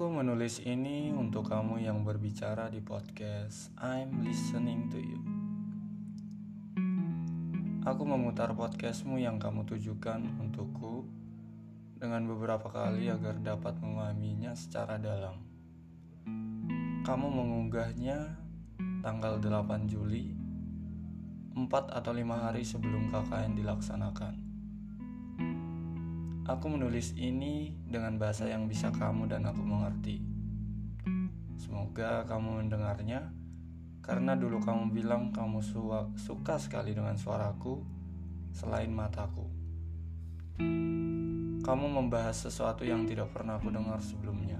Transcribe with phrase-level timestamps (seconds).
[0.00, 5.20] Aku menulis ini untuk kamu yang berbicara di podcast I'm listening to you.
[7.84, 11.04] Aku memutar podcastmu yang kamu tujukan untukku
[12.00, 15.36] dengan beberapa kali agar dapat memahaminya secara dalam.
[17.04, 18.40] Kamu mengunggahnya
[19.04, 20.32] tanggal 8 Juli,
[21.52, 24.49] 4 atau 5 hari sebelum KKN dilaksanakan.
[26.50, 30.18] Aku menulis ini dengan bahasa yang bisa kamu dan aku mengerti.
[31.54, 33.30] Semoga kamu mendengarnya,
[34.02, 35.62] karena dulu kamu bilang kamu
[36.18, 37.86] suka sekali dengan suaraku
[38.50, 39.46] selain mataku.
[41.62, 44.58] Kamu membahas sesuatu yang tidak pernah aku dengar sebelumnya.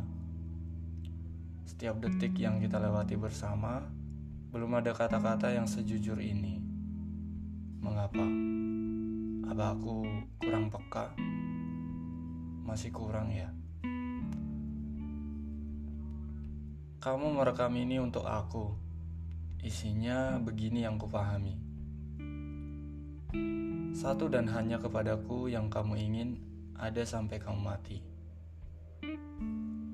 [1.67, 3.83] Setiap detik yang kita lewati bersama,
[4.55, 6.55] belum ada kata-kata yang sejujur ini.
[7.83, 8.23] Mengapa?
[9.51, 10.07] Apa aku
[10.39, 11.19] kurang peka?
[12.71, 13.51] Masih kurang ya.
[17.03, 18.71] Kamu merekam ini untuk aku.
[19.59, 21.59] Isinya begini yang kupahami.
[23.91, 26.29] Satu dan hanya kepadaku yang kamu ingin
[26.79, 27.99] ada sampai kamu mati.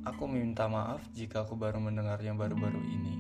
[0.05, 3.17] Aku minta maaf jika aku baru mendengarnya baru-baru ini.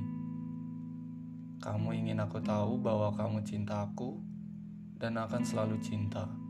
[1.65, 4.21] Kamu ingin aku tahu bahwa kamu cinta aku
[5.01, 6.46] dan akan selalu cinta.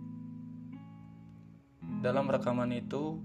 [1.97, 3.17] Dalam rekaman itu,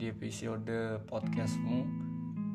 [0.00, 1.84] di episode podcastmu,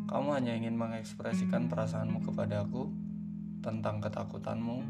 [0.09, 2.89] kamu hanya ingin mengekspresikan perasaanmu kepadaku
[3.61, 4.81] tentang ketakutanmu,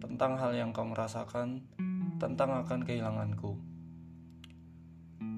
[0.00, 1.60] tentang hal yang kamu rasakan,
[2.16, 3.60] tentang akan kehilanganku.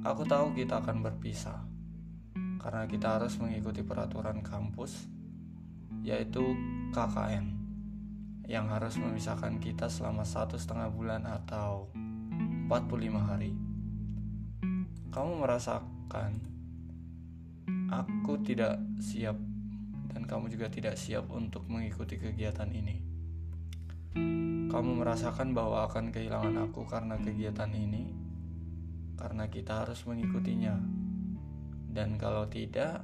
[0.07, 1.67] Aku tahu kita akan berpisah,
[2.63, 5.11] karena kita harus mengikuti peraturan kampus,
[6.07, 6.47] yaitu
[6.95, 7.59] KKN,
[8.47, 11.91] yang harus memisahkan kita selama satu setengah bulan atau
[12.71, 13.70] 45 hari
[15.11, 16.39] kamu merasakan
[17.91, 19.35] aku tidak siap
[20.15, 23.03] dan kamu juga tidak siap untuk mengikuti kegiatan ini.
[24.71, 28.11] Kamu merasakan bahwa akan kehilangan aku karena kegiatan ini,
[29.19, 30.79] karena kita harus mengikutinya.
[31.91, 33.03] Dan kalau tidak,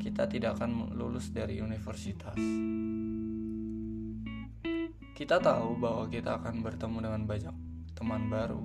[0.00, 2.36] kita tidak akan lulus dari universitas.
[5.16, 7.56] Kita tahu bahwa kita akan bertemu dengan banyak
[7.96, 8.60] teman baru,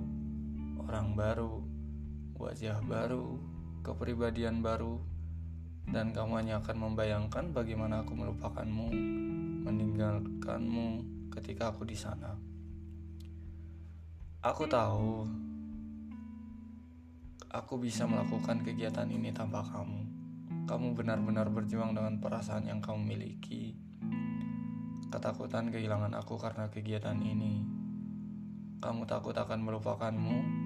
[0.84, 1.61] orang baru,
[2.42, 3.38] wajah baru,
[3.86, 4.98] kepribadian baru,
[5.90, 8.90] dan kamu hanya akan membayangkan bagaimana aku melupakanmu,
[9.66, 10.86] meninggalkanmu
[11.30, 12.34] ketika aku di sana.
[14.42, 15.22] Aku tahu
[17.52, 20.02] aku bisa melakukan kegiatan ini tanpa kamu.
[20.66, 23.78] Kamu benar-benar berjuang dengan perasaan yang kamu miliki.
[25.12, 27.62] Ketakutan kehilangan aku karena kegiatan ini.
[28.82, 30.61] Kamu takut akan melupakanmu,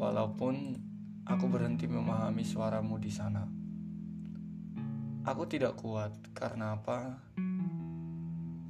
[0.00, 0.80] walaupun
[1.28, 3.44] aku berhenti memahami suaramu di sana.
[5.28, 7.20] Aku tidak kuat karena apa?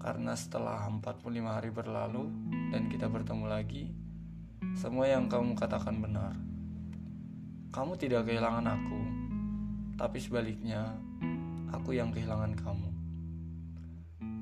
[0.03, 2.27] Karena setelah 45 hari berlalu
[2.75, 3.95] dan kita bertemu lagi,
[4.75, 6.35] semua yang kamu katakan benar.
[7.71, 9.01] Kamu tidak kehilangan aku,
[9.95, 10.99] tapi sebaliknya,
[11.71, 12.91] aku yang kehilangan kamu.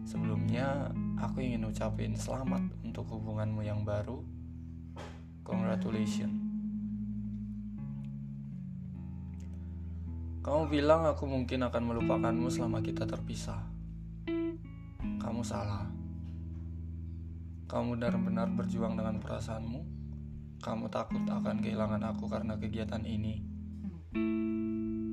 [0.09, 0.89] Sebelumnya,
[1.21, 4.25] aku ingin ucapin selamat untuk hubunganmu yang baru.
[5.45, 6.48] Congratulations.
[10.39, 13.59] Kamu bilang aku mungkin akan melupakanmu selama kita terpisah.
[15.19, 15.91] Kamu salah.
[17.67, 19.83] Kamu benar-benar berjuang dengan perasaanmu.
[20.63, 23.43] Kamu takut akan kehilangan aku karena kegiatan ini.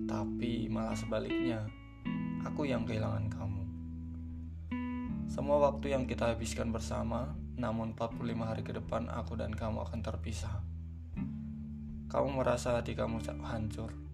[0.06, 1.66] Tapi malah sebaliknya,
[2.46, 3.63] aku yang kehilangan kamu.
[5.25, 10.06] Semua waktu yang kita habiskan bersama, namun 45 hari ke depan aku dan kamu akan
[10.06, 10.62] terpisah.
[12.13, 14.06] Kamu merasa hati kamu hancur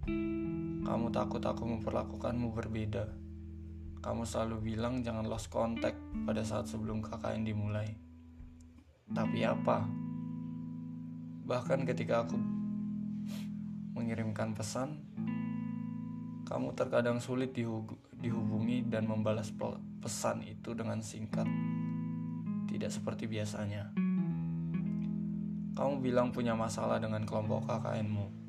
[0.82, 3.06] kamu takut aku memperlakukanmu berbeda.
[4.02, 7.86] Kamu selalu bilang jangan lost contact pada saat sebelum KKN dimulai.
[9.14, 9.86] Tapi apa?
[11.46, 12.34] Bahkan ketika aku
[13.94, 15.06] mengirimkan pesan,
[16.50, 17.54] kamu terkadang sulit
[18.18, 19.54] dihubungi dan membalas
[20.02, 21.46] pesan itu dengan singkat.
[22.66, 23.94] Tidak seperti biasanya.
[25.78, 28.42] Kamu bilang punya masalah dengan kelompok KKNmu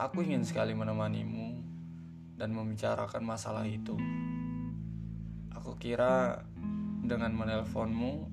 [0.00, 1.60] Aku ingin sekali menemanimu
[2.40, 4.00] dan membicarakan masalah itu.
[5.52, 6.40] Aku kira
[7.04, 8.24] dengan menelponmu,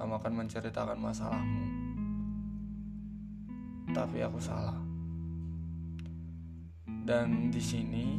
[0.00, 1.64] kamu akan menceritakan masalahmu.
[3.92, 4.80] Tapi aku salah.
[6.88, 8.16] Dan di sini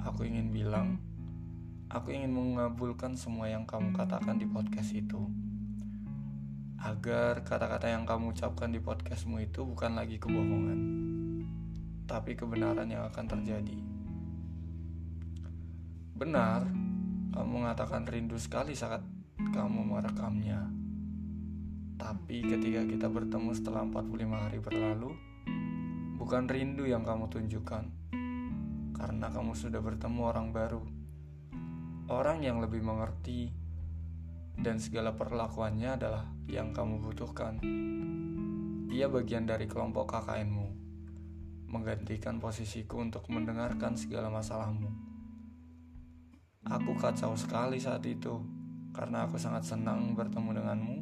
[0.00, 0.96] aku ingin bilang,
[1.92, 5.28] aku ingin mengabulkan semua yang kamu katakan di podcast itu.
[6.80, 11.10] Agar kata-kata yang kamu ucapkan di podcastmu itu bukan lagi kebohongan
[12.10, 13.78] tapi kebenaran yang akan terjadi.
[16.18, 16.66] Benar,
[17.30, 19.06] kamu mengatakan rindu sekali saat
[19.54, 20.66] kamu merekamnya.
[21.94, 25.14] Tapi ketika kita bertemu setelah 45 hari berlalu,
[26.18, 27.86] bukan rindu yang kamu tunjukkan.
[28.98, 30.82] Karena kamu sudah bertemu orang baru.
[32.10, 33.54] Orang yang lebih mengerti
[34.58, 37.62] dan segala perlakuannya adalah yang kamu butuhkan.
[38.90, 40.69] Ia bagian dari kelompok KKNmu,
[41.70, 44.90] menggantikan posisiku untuk mendengarkan segala masalahmu.
[46.66, 48.42] Aku kacau sekali saat itu
[48.90, 50.96] karena aku sangat senang bertemu denganmu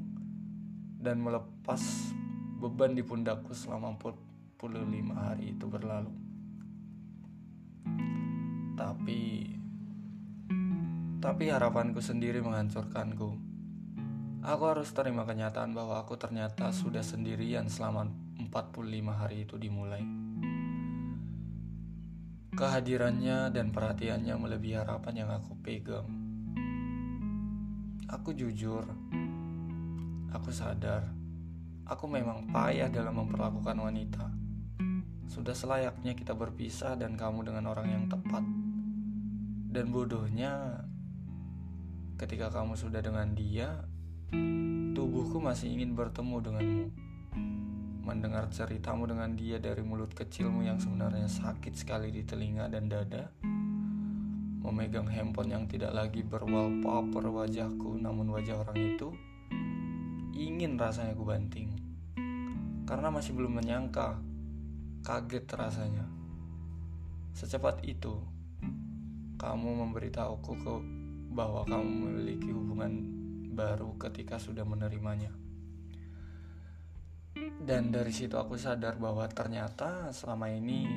[1.01, 2.13] dan melepas
[2.61, 4.61] beban di pundakku selama 45
[5.17, 6.13] hari itu berlalu.
[8.77, 9.21] Tapi
[11.19, 13.35] tapi harapanku sendiri menghancurkanku.
[14.39, 18.07] Aku harus terima kenyataan bahwa aku ternyata sudah sendirian selama
[18.39, 20.28] 45 hari itu dimulai.
[22.59, 26.11] Kehadirannya dan perhatiannya melebihi harapan yang aku pegang.
[28.11, 28.83] Aku jujur,
[30.35, 31.07] aku sadar,
[31.87, 34.27] aku memang payah dalam memperlakukan wanita.
[35.31, 38.43] Sudah selayaknya kita berpisah dan kamu dengan orang yang tepat.
[39.71, 40.83] Dan bodohnya,
[42.19, 43.87] ketika kamu sudah dengan dia,
[44.99, 47.08] tubuhku masih ingin bertemu denganmu
[48.09, 53.29] mendengar ceritamu dengan dia dari mulut kecilmu yang sebenarnya sakit sekali di telinga dan dada,
[54.65, 59.13] memegang handphone yang tidak lagi berwallpaper wajahku namun wajah orang itu,
[60.33, 61.69] ingin rasanya ku banting.
[62.89, 64.17] Karena masih belum menyangka,
[65.05, 66.09] kaget rasanya.
[67.37, 68.25] Secepat itu,
[69.37, 70.75] kamu memberitahuku ke
[71.37, 73.05] bahwa kamu memiliki hubungan
[73.53, 75.29] baru ketika sudah menerimanya.
[77.69, 80.89] Dan dari situ aku sadar bahwa ternyata selama ini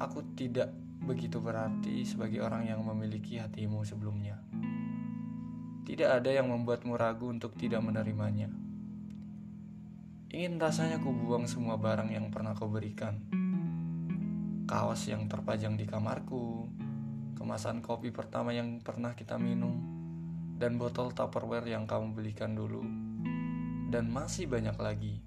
[0.00, 0.72] aku tidak
[1.04, 4.40] begitu berarti sebagai orang yang memiliki hatimu sebelumnya.
[5.84, 8.48] Tidak ada yang membuatmu ragu untuk tidak menerimanya.
[10.32, 13.20] Ingin rasanya ku buang semua barang yang pernah kau berikan.
[14.64, 16.72] Kaos yang terpajang di kamarku,
[17.36, 19.76] kemasan kopi pertama yang pernah kita minum,
[20.56, 23.04] dan botol Tupperware yang kamu belikan dulu
[23.94, 25.22] dan masih banyak lagi.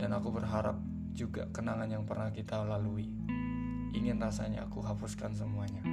[0.00, 0.80] Dan aku berharap
[1.12, 3.12] juga kenangan yang pernah kita lalui.
[3.92, 5.84] Ingin rasanya aku hapuskan semuanya.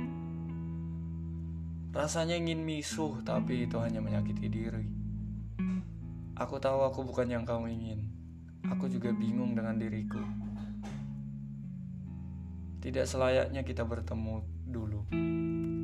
[1.91, 4.87] Rasanya ingin misuh, tapi itu hanya menyakiti diri.
[6.39, 7.99] Aku tahu aku bukan yang kamu ingin.
[8.71, 10.23] Aku juga bingung dengan diriku.
[12.79, 15.03] Tidak selayaknya kita bertemu dulu,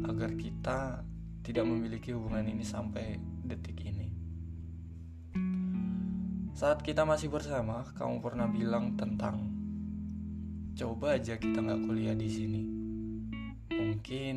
[0.08, 1.04] agar kita
[1.44, 4.17] tidak memiliki hubungan ini sampai detik ini.
[6.58, 9.46] Saat kita masih bersama, kamu pernah bilang tentang
[10.74, 12.62] coba aja kita nggak kuliah di sini.
[13.70, 14.36] Mungkin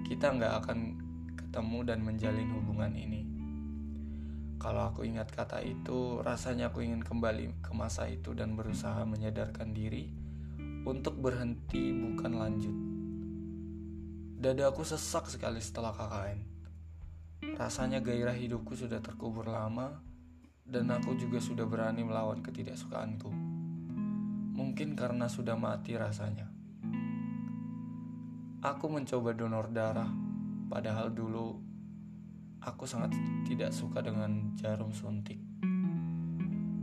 [0.00, 0.78] kita nggak akan
[1.36, 3.20] ketemu dan menjalin hubungan ini.
[4.56, 9.76] Kalau aku ingat kata itu, rasanya aku ingin kembali ke masa itu dan berusaha menyadarkan
[9.76, 10.08] diri
[10.88, 12.76] untuk berhenti bukan lanjut.
[14.40, 16.40] Dada aku sesak sekali setelah KKN.
[17.60, 20.07] Rasanya gairah hidupku sudah terkubur lama
[20.68, 23.32] dan aku juga sudah berani melawan ketidaksukaanku.
[24.52, 26.44] Mungkin karena sudah mati rasanya.
[28.60, 30.12] Aku mencoba donor darah,
[30.68, 31.56] padahal dulu
[32.60, 33.16] aku sangat
[33.48, 35.40] tidak suka dengan jarum suntik.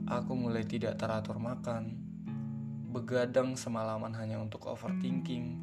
[0.09, 1.93] Aku mulai tidak teratur makan,
[2.89, 5.61] begadang semalaman hanya untuk overthinking,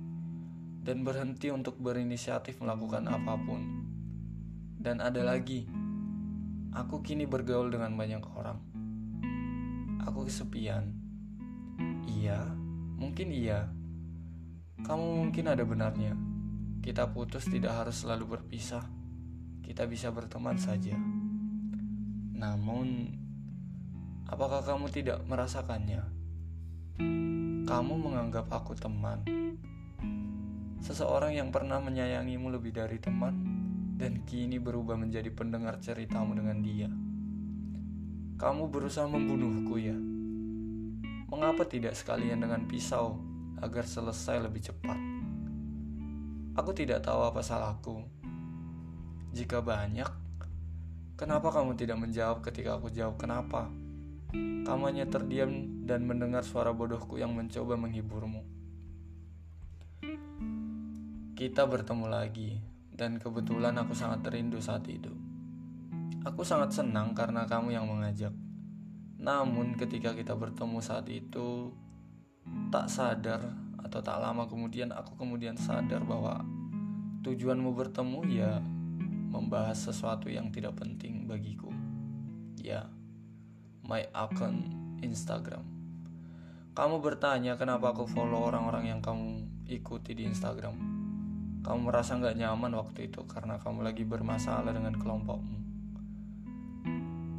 [0.87, 3.83] dan berhenti untuk berinisiatif melakukan apa pun.
[4.83, 5.82] Dan ada lagi
[6.73, 8.57] Aku kini bergaul dengan banyak orang.
[10.09, 10.89] Aku kesepian.
[12.09, 12.49] Iya,
[12.97, 13.69] mungkin iya.
[14.81, 16.17] Kamu mungkin ada benarnya.
[16.81, 18.89] Kita putus tidak harus selalu berpisah.
[19.61, 20.97] Kita bisa berteman saja.
[22.41, 23.21] Namun,
[24.25, 26.09] apakah kamu tidak merasakannya?
[27.69, 29.21] Kamu menganggap aku teman.
[30.81, 33.52] Seseorang yang pernah menyayangimu lebih dari teman
[33.97, 36.89] dan kini berubah menjadi pendengar ceritamu dengan dia.
[38.41, 39.95] Kamu berusaha membunuhku ya.
[41.31, 43.21] Mengapa tidak sekalian dengan pisau
[43.63, 44.99] agar selesai lebih cepat?
[46.59, 48.05] Aku tidak tahu apa salahku.
[49.33, 50.11] Jika banyak,
[51.17, 53.73] kenapa kamu tidak menjawab ketika aku jawab kenapa?
[54.67, 58.45] Kamu hanya terdiam dan mendengar suara bodohku yang mencoba menghiburmu.
[61.33, 65.11] Kita bertemu lagi dan kebetulan aku sangat rindu saat itu.
[66.23, 68.31] Aku sangat senang karena kamu yang mengajak.
[69.19, 71.75] Namun ketika kita bertemu saat itu,
[72.71, 73.43] tak sadar
[73.83, 76.43] atau tak lama kemudian aku kemudian sadar bahwa
[77.27, 78.63] tujuanmu bertemu ya
[79.33, 81.73] membahas sesuatu yang tidak penting bagiku.
[82.63, 82.87] Ya,
[83.83, 84.71] my account
[85.03, 85.67] Instagram.
[86.73, 91.02] Kamu bertanya kenapa aku follow orang-orang yang kamu ikuti di Instagram.
[91.63, 95.59] Kamu merasa nggak nyaman waktu itu karena kamu lagi bermasalah dengan kelompokmu.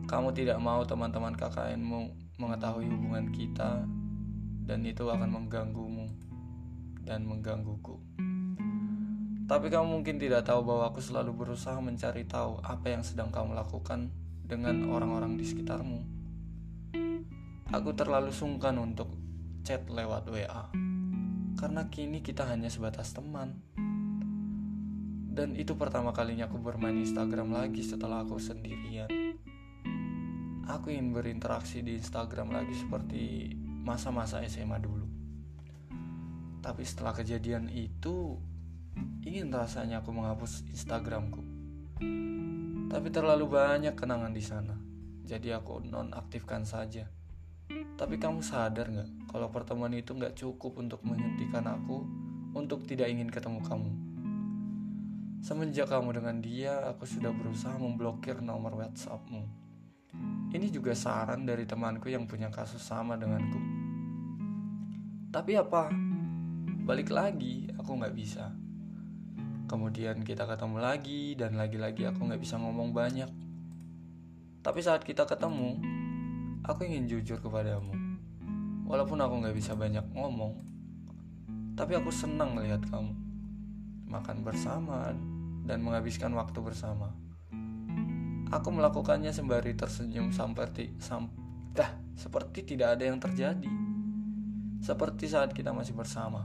[0.07, 2.01] Kamu tidak mau teman-teman KKNmu
[2.39, 3.83] mengetahui hubungan kita
[4.63, 6.07] dan itu akan mengganggumu
[7.03, 7.99] dan menggangguku.
[9.43, 13.59] Tapi kamu mungkin tidak tahu bahwa aku selalu berusaha mencari tahu apa yang sedang kamu
[13.59, 14.07] lakukan
[14.47, 15.99] dengan orang-orang di sekitarmu.
[17.75, 19.11] Aku terlalu sungkan untuk
[19.67, 20.71] chat lewat WA
[21.59, 23.72] karena kini kita hanya sebatas teman.
[25.33, 29.09] Dan itu pertama kalinya aku bermain Instagram lagi setelah aku sendirian.
[30.69, 35.09] Aku ingin berinteraksi di Instagram lagi seperti masa-masa SMA dulu.
[36.61, 38.37] Tapi setelah kejadian itu,
[39.25, 41.41] ingin rasanya aku menghapus Instagramku.
[42.93, 44.77] Tapi terlalu banyak kenangan di sana,
[45.25, 47.09] jadi aku nonaktifkan saja.
[47.97, 52.05] Tapi kamu sadar nggak kalau pertemuan itu nggak cukup untuk menghentikan aku
[52.53, 54.02] untuk tidak ingin ketemu kamu?
[55.43, 59.43] Semenjak kamu dengan dia, aku sudah berusaha memblokir nomor WhatsAppmu.
[60.55, 63.59] Ini juga saran dari temanku yang punya kasus sama denganku.
[65.35, 65.91] Tapi apa?
[66.88, 68.55] Balik lagi, aku nggak bisa.
[69.67, 73.27] Kemudian kita ketemu lagi dan lagi-lagi aku nggak bisa ngomong banyak.
[74.63, 75.75] Tapi saat kita ketemu,
[76.63, 77.91] aku ingin jujur kepadamu.
[78.88, 80.55] Walaupun aku nggak bisa banyak ngomong,
[81.75, 83.12] tapi aku senang melihat kamu
[84.07, 85.12] makan bersama
[85.63, 87.12] dan menghabiskan waktu bersama.
[88.53, 91.32] Aku melakukannya sembari tersenyum sampai sam,
[91.74, 93.93] dah, seperti tidak ada yang terjadi
[94.84, 96.43] seperti saat kita masih bersama.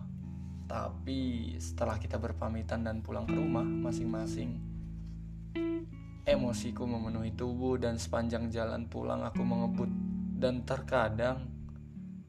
[0.70, 4.62] Tapi setelah kita berpamitan dan pulang ke rumah masing-masing,
[6.22, 9.90] emosiku memenuhi tubuh dan sepanjang jalan pulang aku mengebut
[10.38, 11.50] dan terkadang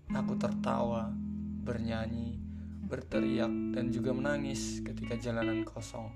[0.09, 1.13] aku tertawa,
[1.61, 2.41] bernyanyi,
[2.89, 6.09] berteriak dan juga menangis ketika jalanan kosong.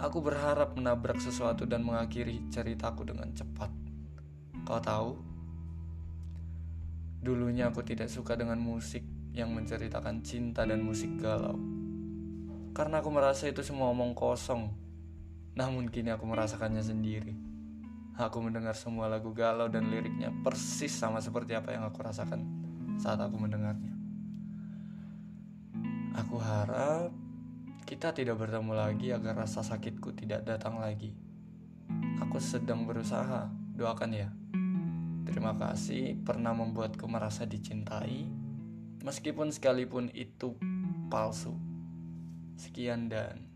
[0.00, 3.68] Aku berharap menabrak sesuatu dan mengakhiri ceritaku dengan cepat.
[4.64, 5.12] Kau tahu,
[7.20, 9.04] Dulunya aku tidak suka dengan musik
[9.36, 11.52] yang menceritakan cinta dan musik galau.
[12.72, 14.72] Karena aku merasa itu semua omong kosong.
[15.52, 17.36] Namun kini aku merasakannya sendiri.
[18.16, 22.40] Aku mendengar semua lagu galau dan liriknya persis sama seperti apa yang aku rasakan
[22.96, 23.92] saat aku mendengarnya.
[26.24, 27.12] Aku harap
[27.90, 31.10] kita tidak bertemu lagi agar rasa sakitku tidak datang lagi.
[32.22, 34.30] Aku sedang berusaha, doakan ya.
[35.26, 38.30] Terima kasih pernah membuatku merasa dicintai,
[39.02, 40.54] meskipun sekalipun itu
[41.10, 41.58] palsu.
[42.54, 43.49] Sekian dan